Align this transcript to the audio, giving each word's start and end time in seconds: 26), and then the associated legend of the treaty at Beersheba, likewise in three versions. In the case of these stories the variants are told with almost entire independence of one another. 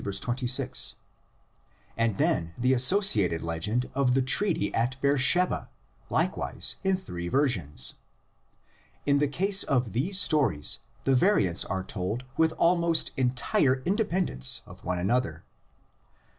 26), 0.03 0.95
and 1.95 2.17
then 2.17 2.55
the 2.57 2.73
associated 2.73 3.43
legend 3.43 3.87
of 3.93 4.15
the 4.15 4.21
treaty 4.23 4.73
at 4.73 4.99
Beersheba, 4.99 5.69
likewise 6.09 6.77
in 6.83 6.97
three 6.97 7.27
versions. 7.27 7.97
In 9.05 9.19
the 9.19 9.27
case 9.27 9.61
of 9.61 9.93
these 9.93 10.19
stories 10.19 10.79
the 11.03 11.13
variants 11.13 11.63
are 11.65 11.83
told 11.83 12.23
with 12.35 12.51
almost 12.53 13.11
entire 13.15 13.83
independence 13.85 14.63
of 14.65 14.83
one 14.83 14.97
another. 14.97 15.43